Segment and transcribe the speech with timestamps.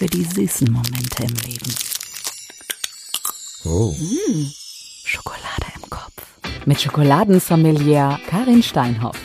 [0.00, 1.74] für die süßen Momente im Leben.
[3.66, 3.92] Oh.
[3.92, 4.46] Mmh,
[5.04, 6.12] Schokolade im Kopf.
[6.64, 9.18] Mit Schokoladensommelier Karin Steinhoff.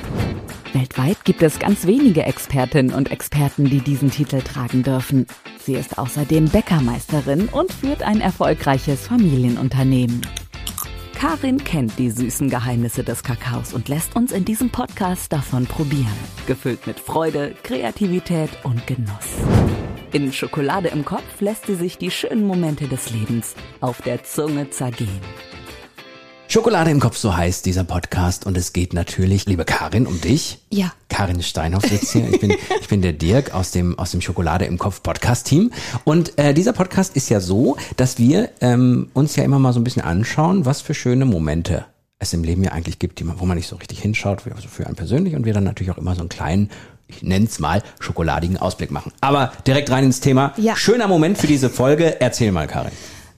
[0.73, 5.27] Weltweit gibt es ganz wenige Expertinnen und Experten, die diesen Titel tragen dürfen.
[5.63, 10.27] Sie ist außerdem Bäckermeisterin und führt ein erfolgreiches Familienunternehmen.
[11.17, 16.11] Karin kennt die süßen Geheimnisse des Kakaos und lässt uns in diesem Podcast davon probieren.
[16.47, 19.37] Gefüllt mit Freude, Kreativität und Genuss.
[20.15, 24.69] In Schokolade im Kopf lässt sie sich die schönen Momente des Lebens auf der Zunge
[24.69, 25.19] zergehen.
[26.47, 28.45] Schokolade im Kopf, so heißt dieser Podcast.
[28.45, 30.59] Und es geht natürlich, liebe Karin, um dich.
[30.69, 30.93] Ja.
[31.09, 32.29] Karin Steinhoff sitzt hier.
[32.29, 35.73] Ich bin, ich bin der Dirk aus dem, aus dem Schokolade im Kopf Podcast-Team.
[36.05, 39.81] Und äh, dieser Podcast ist ja so, dass wir ähm, uns ja immer mal so
[39.81, 41.83] ein bisschen anschauen, was für schöne Momente
[42.19, 44.69] es im Leben ja eigentlich gibt, die man, wo man nicht so richtig hinschaut, also
[44.69, 45.35] für einen persönlich.
[45.35, 46.69] Und wir dann natürlich auch immer so einen kleinen
[47.07, 49.11] ich nenne es mal, schokoladigen Ausblick machen.
[49.21, 50.53] Aber direkt rein ins Thema.
[50.57, 50.75] Ja.
[50.75, 52.19] Schöner Moment für diese Folge.
[52.19, 52.91] Erzähl mal, Karin.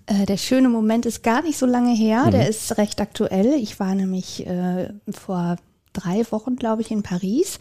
[0.06, 2.32] Äh, der schöne Moment ist gar nicht so lange her, Mhm.
[2.32, 3.54] der ist recht aktuell.
[3.62, 5.58] Ich war nämlich äh, vor
[5.94, 7.60] drei Wochen, glaube ich, in Paris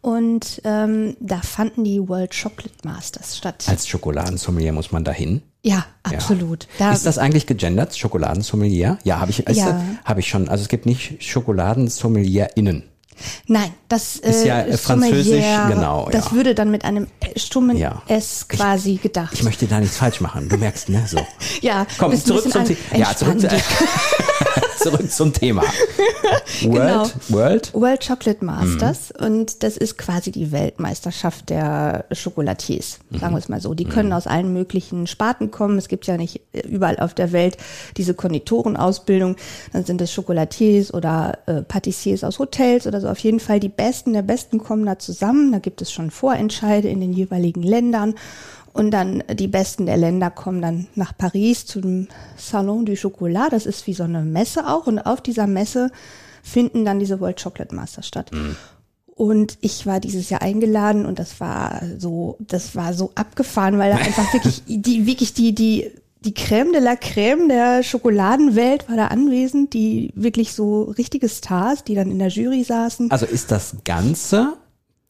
[0.00, 3.64] und ähm, da fanden die World Chocolate Masters statt.
[3.68, 5.42] Als Schokoladensommelier muss man dahin.
[5.62, 6.66] ja, absolut.
[6.78, 8.98] Da, ist das eigentlich gegendert, Schokoladensommelier?
[9.04, 9.80] Ja, habe ich, Ja.
[10.04, 10.48] habe ich schon.
[10.48, 12.84] Also es gibt nicht SchokoladensommelierInnen.
[13.46, 16.32] Nein, das Ist ja, äh, französisch, Sommelier, genau, Das ja.
[16.32, 18.02] würde dann mit einem äh, stummen Ja.
[18.08, 19.32] S quasi gedacht.
[19.34, 20.48] Ich möchte da nichts falsch machen.
[20.48, 21.04] Du merkst, ne?
[21.06, 21.18] So.
[21.60, 23.62] ja, Komm, zurück zum, an- The ja, zurück, entspannt.
[24.82, 25.62] zurück zum Thema.
[26.60, 26.74] Genau.
[26.76, 27.74] World, World?
[27.74, 29.26] World Chocolate Masters Mhm.
[29.26, 33.18] und das ist quasi die Weltmeisterschaft der Chocolatiers, Mhm.
[33.18, 33.74] sagen wir es mal so.
[33.74, 35.78] Die können aus allen möglichen Sparten kommen.
[35.78, 37.56] Es gibt ja nicht überall auf der Welt
[37.96, 39.36] diese Konditorenausbildung.
[39.72, 43.08] Dann sind es Chocolatiers oder äh, Patissiers aus Hotels oder so.
[43.08, 45.52] Auf jeden Fall die Besten der Besten kommen da zusammen.
[45.52, 48.14] Da gibt es schon Vorentscheide in den jeweiligen Ländern.
[48.72, 53.52] Und dann die Besten der Länder kommen dann nach Paris zum Salon du Chocolat.
[53.52, 54.86] Das ist wie so eine Messe auch.
[54.86, 55.90] Und auf dieser Messe
[56.42, 58.30] finden dann diese World Chocolate Masters statt.
[59.14, 63.92] Und ich war dieses Jahr eingeladen und das war so, das war so abgefahren, weil
[63.92, 68.96] da einfach wirklich die, wirklich die, die, die Crème de la Crème der Schokoladenwelt war
[68.96, 73.10] da anwesend, die wirklich so richtige Stars, die dann in der Jury saßen.
[73.10, 74.54] Also ist das Ganze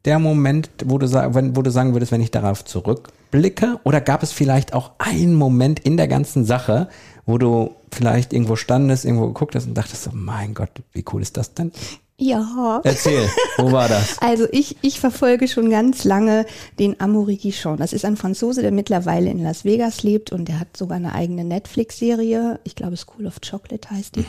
[0.05, 3.81] der Moment, wo du, wenn, wo du sagen würdest, wenn ich darauf zurückblicke?
[3.85, 6.89] Oder gab es vielleicht auch einen Moment in der ganzen Sache,
[7.25, 11.23] wo du vielleicht irgendwo standest, irgendwo geguckt hast und dachtest so, mein Gott, wie cool
[11.23, 11.73] ist das denn?
[12.19, 12.81] Ja.
[12.85, 14.19] Erzähl, wo war das?
[14.21, 16.47] Also ich, ich verfolge schon ganz lange
[16.79, 17.77] den Amaury Guichon.
[17.77, 21.15] Das ist ein Franzose, der mittlerweile in Las Vegas lebt und der hat sogar eine
[21.15, 22.61] eigene Netflix-Serie.
[22.63, 24.25] Ich glaube School of Chocolate heißt die.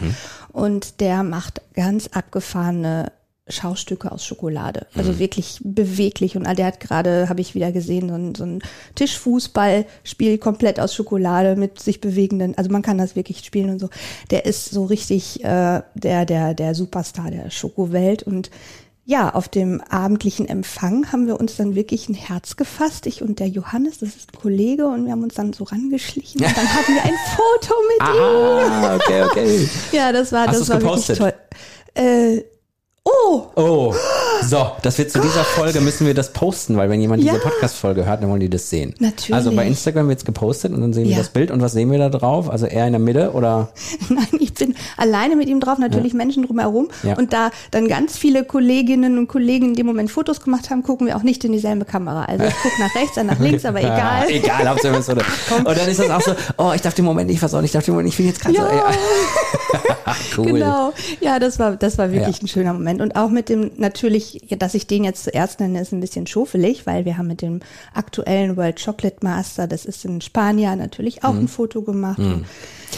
[0.52, 3.12] Und der macht ganz abgefahrene
[3.50, 4.88] Schaustücke aus Schokolade.
[4.96, 6.38] Also wirklich beweglich.
[6.38, 8.60] Und der hat gerade, habe ich wieder gesehen, so ein, so ein
[8.96, 12.58] Tischfußballspiel komplett aus Schokolade mit sich bewegenden.
[12.58, 13.90] Also man kann das wirklich spielen und so.
[14.32, 18.24] Der ist so richtig äh, der, der, der Superstar der Schokowelt.
[18.24, 18.50] Und
[19.04, 23.08] ja, auf dem abendlichen Empfang haben wir uns dann wirklich ein Herz gefasst.
[23.08, 26.40] Ich und der Johannes, das ist ein Kollege, und wir haben uns dann so rangeschlichen.
[26.40, 28.24] Und dann hatten wir ein Foto mit ihm.
[28.24, 29.70] Ah, okay, okay.
[29.92, 31.20] Ja, das war, Hast das war gepostet?
[31.20, 31.36] wirklich
[31.96, 32.02] toll.
[32.02, 32.44] Äh,
[33.06, 33.94] oh, Oh,
[34.44, 37.40] so, das wird zu dieser Folge müssen wir das posten, weil wenn jemand diese Ja.
[37.42, 38.94] Podcast-Folge hört, dann wollen die das sehen.
[39.00, 39.34] Natürlich.
[39.34, 41.18] Also bei Instagram wird's gepostet und dann sehen wir Ja.
[41.18, 42.50] das Bild und was sehen wir da drauf?
[42.50, 43.70] Also eher in der Mitte oder?
[44.10, 46.90] Nein, ich bin alleine mit ihm drauf, natürlich Menschen drumherum.
[47.04, 47.18] Ja.
[47.18, 51.08] Und da dann ganz viele Kolleginnen und Kollegen in dem Moment Fotos gemacht haben, gucken
[51.08, 52.26] wir auch nicht in dieselbe Kamera.
[52.26, 54.30] Also ich gucke nach rechts, dann nach links, aber egal.
[54.30, 55.12] Ja, egal, wir so.
[55.58, 57.86] Und dann ist das auch so, oh, ich darf den Moment nicht versauen, ich darf
[57.86, 58.92] den Moment nicht, ich bin jetzt gerade Ja.
[60.36, 60.54] so, cool.
[60.54, 60.94] Genau.
[61.22, 62.44] Ja, das war, das war wirklich Ja.
[62.44, 62.93] ein schöner Moment.
[63.02, 66.86] Und auch mit dem, natürlich, dass ich den jetzt zuerst nenne, ist ein bisschen schofelig,
[66.86, 67.60] weil wir haben mit dem
[67.94, 72.20] aktuellen World Chocolate Master, das ist in Spanien, natürlich auch ein Foto gemacht.
[72.20, 72.46] Und,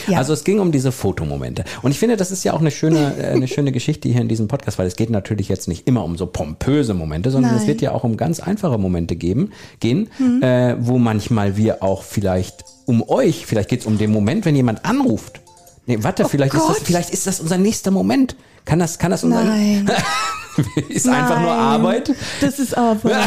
[0.07, 0.13] ja.
[0.13, 0.17] Mhm.
[0.17, 1.63] Also es ging um diese Fotomomente.
[1.81, 4.27] Und ich finde, das ist ja auch eine schöne, äh, eine schöne Geschichte hier in
[4.27, 7.59] diesem Podcast, weil es geht natürlich jetzt nicht immer um so pompöse Momente, sondern es
[7.59, 7.67] Nein.
[7.67, 10.43] wird ja auch um ganz einfache Momente geben, gehen, Mhm.
[10.43, 14.55] äh, wo manchmal wir auch vielleicht um euch, vielleicht geht es um den Moment, wenn
[14.55, 15.41] jemand anruft.
[15.87, 18.35] Nee, warte, vielleicht ist das, Oh vielleicht ist das unser nächster Moment.
[18.65, 19.89] Kann das, kann das unser, Nein.
[20.89, 21.59] ist einfach nur Nein.
[21.59, 22.13] Arbeit?
[22.41, 23.13] Das ist Arbeit.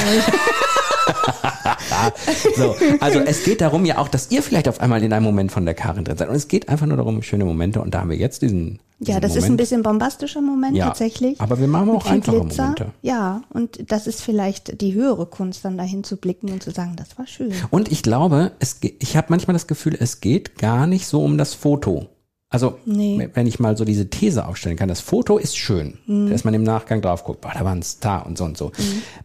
[2.56, 5.50] So, also es geht darum ja auch, dass ihr vielleicht auf einmal in einem Moment
[5.52, 6.28] von der Karin drin seid.
[6.28, 7.80] Und es geht einfach nur darum, schöne Momente.
[7.80, 9.60] Und da haben wir jetzt diesen, diesen Ja, das ist ein Moment.
[9.60, 11.40] bisschen bombastischer Moment Ja, tatsächlich.
[11.40, 12.62] aber wir machen auch einfache Glitzer.
[12.62, 12.86] Momente.
[13.02, 16.94] Ja, und das ist vielleicht die höhere Kunst, dann dahin zu blicken und zu sagen,
[16.96, 17.52] das war schön.
[17.70, 21.38] Und ich glaube, es, ich habe manchmal das Gefühl, es geht gar nicht so um
[21.38, 22.06] das Foto.
[22.50, 23.28] Also, Nee.
[23.34, 26.30] wenn ich mal so diese These aufstellen kann, das Foto ist schön, Mhm.
[26.30, 28.72] dass man im Nachgang drauf guckt, boah, da war ein Star und so und so.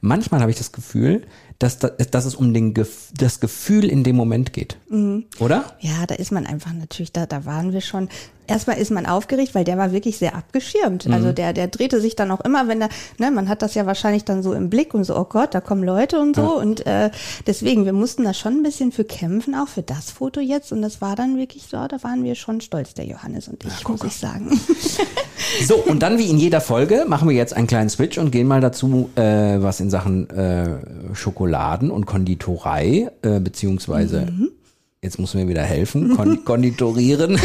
[0.01, 1.23] Manchmal habe ich das Gefühl,
[1.59, 4.77] dass, dass, es um den, das Gefühl in dem Moment geht.
[5.39, 5.65] Oder?
[5.79, 8.09] Ja, da ist man einfach natürlich, da, da waren wir schon.
[8.45, 11.07] Erstmal ist man aufgeregt, weil der war wirklich sehr abgeschirmt.
[11.07, 13.85] Also der, der drehte sich dann auch immer, wenn er, ne, man hat das ja
[13.85, 16.59] wahrscheinlich dann so im Blick und so, oh Gott, da kommen Leute und so.
[16.59, 17.09] Und äh,
[17.47, 20.73] deswegen, wir mussten da schon ein bisschen für kämpfen, auch für das Foto jetzt.
[20.73, 23.87] Und das war dann wirklich so, da waren wir schon stolz, der Johannes und ich,
[23.87, 24.59] muss ich sagen.
[25.67, 28.47] So, und dann wie in jeder Folge machen wir jetzt einen kleinen Switch und gehen
[28.47, 29.21] mal dazu, äh,
[29.61, 30.77] was in Sachen äh,
[31.47, 34.31] Schokoladen und Konditorei, äh, beziehungsweise,
[35.01, 37.37] jetzt muss mir wieder helfen, Kon Konditorieren.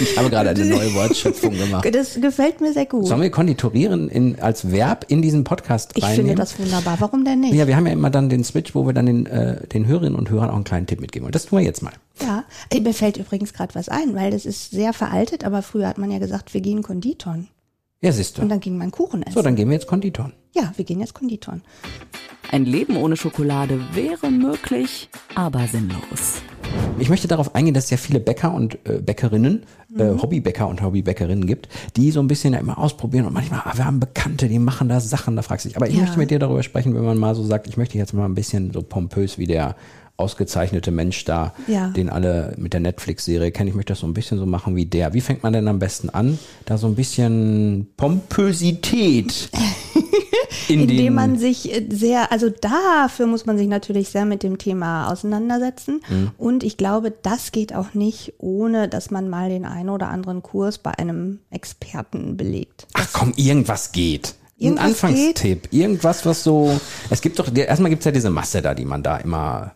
[0.00, 1.86] ich habe gerade eine neue Wortschöpfung gemacht.
[1.94, 3.06] Das gefällt mir sehr gut.
[3.06, 6.28] Sollen wir konditorieren in, als Verb in diesen Podcast Ich reinnehmen?
[6.28, 6.96] finde das wunderbar.
[7.00, 7.52] Warum denn nicht?
[7.54, 10.18] ja, wir haben ja immer dann den Switch, wo wir dann den, äh, den Hörerinnen
[10.18, 11.26] und Hörern auch einen kleinen Tipp mitgeben.
[11.26, 11.92] Und das tun wir jetzt mal.
[12.22, 12.44] Ja,
[12.80, 16.10] mir fällt übrigens gerade was ein, weil das ist sehr veraltet, aber früher hat man
[16.10, 17.48] ja gesagt, wir gehen Konditorn.
[18.00, 18.48] Ja, siehst Und du.
[18.50, 19.34] dann ging man Kuchen essen.
[19.34, 20.32] So, dann gehen wir jetzt Konditoren.
[20.56, 21.62] Ja, wir gehen jetzt Konditorn.
[22.50, 26.40] Ein Leben ohne Schokolade wäre möglich, aber sinnlos.
[26.98, 29.64] Ich möchte darauf eingehen, dass es ja viele Bäcker und äh, Bäckerinnen,
[29.98, 33.72] äh, Hobbybäcker und Hobbybäckerinnen gibt, die so ein bisschen ja immer ausprobieren und manchmal, ah,
[33.76, 35.76] wir haben Bekannte, die machen da Sachen, da fragst du dich.
[35.76, 36.02] Aber ich Ja.
[36.02, 38.34] möchte mit dir darüber sprechen, wenn man mal so sagt, ich möchte jetzt mal ein
[38.34, 39.76] bisschen so pompös wie der
[40.16, 41.88] ausgezeichnete Mensch da, Ja.
[41.88, 43.68] den alle mit der Netflix-Serie kennen.
[43.68, 45.12] Ich möchte das so ein bisschen so machen wie der.
[45.12, 46.38] Wie fängt man denn am besten an?
[46.64, 49.50] Da so ein bisschen Pompösität
[50.68, 54.58] in Indem man sich äh, sehr, also dafür muss man sich natürlich sehr mit dem
[54.58, 56.00] Thema auseinandersetzen.
[56.08, 56.30] Mhm.
[56.38, 60.42] Und ich glaube, das geht auch nicht, ohne dass man mal den einen oder anderen
[60.42, 62.86] Kurs bei einem Experten belegt.
[62.94, 64.34] Ach komm, irgendwas geht.
[64.58, 65.68] Ein Irgendwas Anfangstipp.
[65.70, 66.80] Irgendwas, was so.
[67.10, 69.72] Es gibt doch, erstmal gibt's ja diese Masse da, die man da immer.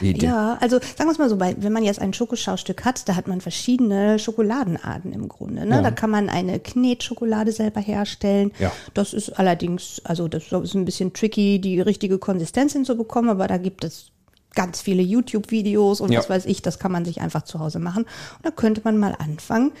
[0.00, 3.28] Ja, also sagen wir es mal so, wenn man jetzt ein Schokoschaustück hat, da hat
[3.28, 5.66] man verschiedene Schokoladenarten im Grunde.
[5.66, 5.76] Ne?
[5.76, 5.82] Ja.
[5.82, 8.52] Da kann man eine Knetschokolade selber herstellen.
[8.58, 8.72] Ja.
[8.94, 13.56] Das ist allerdings, also das ist ein bisschen tricky, die richtige Konsistenz hinzubekommen, aber da
[13.56, 14.10] gibt es
[14.54, 16.20] ganz viele YouTube-Videos und Ja.
[16.20, 18.04] was weiß ich, das kann man sich einfach zu Hause machen.
[18.04, 19.72] Und da könnte man mal anfangen,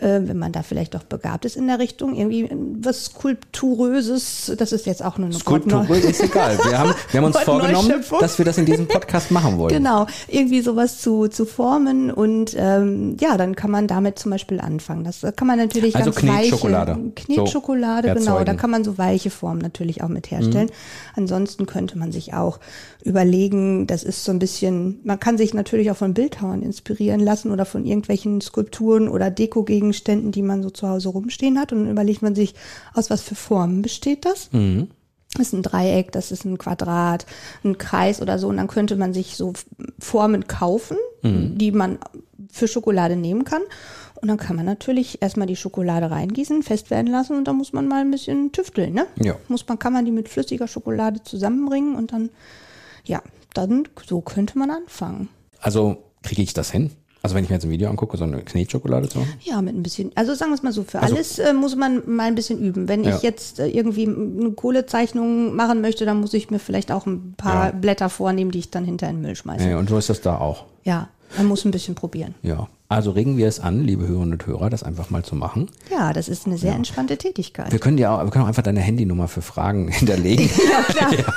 [0.00, 2.48] äh, wenn man da vielleicht doch begabt ist in der Richtung, irgendwie
[2.80, 6.58] was Skulpturöses, das ist jetzt auch nur eine Skulptur Wortneu- ist egal.
[6.64, 9.72] Wir haben, wir haben uns vorgenommen, dass wir das in diesem Podcast machen wollen.
[9.74, 14.60] Genau, irgendwie sowas zu, zu formen und ähm, ja, dann kann man damit zum Beispiel
[14.60, 15.04] anfangen.
[15.04, 16.92] Das kann man natürlich Also ganz Knetschokolade.
[16.96, 18.44] weiche Knetschokolade, So, genau.
[18.44, 18.52] Da.
[18.52, 18.56] Mhm.
[18.56, 20.70] kann man so weiche Formen natürlich auch mit herstellen.
[21.16, 22.58] Ansonsten könnte man sich auch
[23.04, 27.50] überlegen, das ist so ein bisschen, man kann sich natürlich auch von Bildhauern inspirieren lassen
[27.50, 29.89] oder von irgendwelchen Skulpturen oder Dekogegenständen,
[30.32, 31.72] die man so zu Hause rumstehen hat.
[31.72, 32.54] Und dann überlegt man sich,
[32.94, 34.50] aus was für Formen besteht das?
[35.32, 37.24] Das ist ein Dreieck, das ist ein Quadrat,
[37.64, 38.48] ein Kreis oder so.
[38.48, 39.52] Und dann könnte man sich so
[39.98, 41.98] Formen kaufen, die man
[42.50, 43.62] für Schokolade nehmen kann.
[44.20, 47.72] Und dann kann man natürlich erstmal die Schokolade reingießen, fest werden lassen und dann muss
[47.72, 49.06] man mal ein bisschen tüfteln, ne?
[49.16, 49.36] Ja.
[49.48, 52.28] Muss man, kann man die mit flüssiger Schokolade zusammenbringen und dann,
[53.04, 53.22] ja,
[53.54, 55.30] dann, so könnte man anfangen.
[55.60, 56.90] Also kriege ich das hin?
[57.22, 59.34] Also wenn ich mir jetzt ein Video angucke, so eine Knetschokolade zu machen?
[59.42, 61.76] Ja, mit ein bisschen, also sagen wir es mal so, für Also- alles äh, muss
[61.76, 62.88] man mal ein bisschen üben.
[62.88, 63.14] Wenn Ja.
[63.16, 67.34] ich jetzt äh, irgendwie eine Kohlezeichnung machen möchte, dann muss ich mir vielleicht auch ein
[67.36, 67.72] paar Ja.
[67.72, 69.68] Blätter vornehmen, die ich dann hinter in den Müll schmeiße.
[69.68, 70.64] Ja, und so ist das da auch.
[70.84, 72.34] Ja, man muss ein bisschen probieren.
[72.42, 72.68] Ja.
[72.88, 75.70] Also regen wir es an, liebe Hörerinnen und Hörer, das einfach mal zu machen.
[75.92, 77.70] Ja, das ist eine sehr entspannte Tätigkeit.
[77.70, 80.50] Wir können ja auch, wir können auch einfach deine Handynummer für Fragen hinterlegen.
[80.70, 81.34] Ja, klar.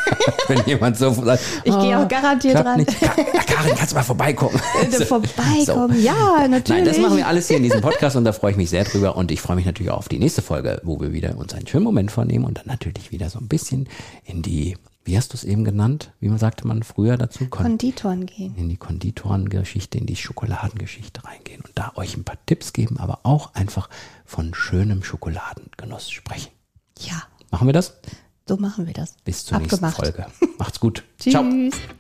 [0.48, 2.78] wenn jemand so sagt, Ich gehe auch garantiert klappt dran.
[2.80, 3.00] nicht.
[3.00, 3.14] Ka
[3.46, 4.60] Karin, kannst du mal vorbeikommen?
[4.90, 6.02] Bitte vorbeikommen.
[6.02, 6.70] Ja, natürlich.
[6.70, 8.84] Nein, das machen wir alles hier in diesem Podcast und da freue ich mich sehr
[8.86, 11.54] drüber und ich freue mich natürlich auch auf die nächste Folge, wo wir wieder uns
[11.54, 13.88] einen schönen Moment vornehmen und dann natürlich wieder so ein bisschen
[14.26, 16.12] in die, wie hast du es eben genannt?
[16.20, 17.48] Wie man sagte man früher dazu?
[17.50, 18.56] Kon Konditoren gehen.
[18.56, 23.20] in die Konditorengeschichte, in die Schokoladengeschichte reingehen und da euch ein paar Tipps geben, aber
[23.24, 23.90] auch einfach
[24.26, 26.52] von schönem Schokoladengenuss sprechen.
[27.00, 28.00] Ja, Machen wir das?
[28.48, 29.16] so machen wir das.
[29.24, 30.00] Bis zur Abgemacht.
[30.00, 30.26] nächsten Folge.
[30.58, 31.04] Macht's gut.
[31.20, 31.34] Tschüss.
[31.34, 31.44] Ciao.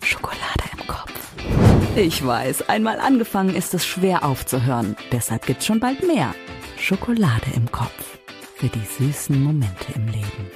[0.02, 1.34] Schokolade im Kopf.
[1.96, 4.96] Ich weiß, einmal angefangen ist es schwer aufzuhören.
[5.12, 6.34] Deshalb gibt's schon bald mehr.
[6.80, 8.18] Schokolade im Kopf.
[8.56, 10.52] Für die süßen Momente im Leben.